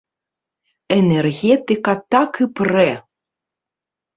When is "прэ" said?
2.61-2.87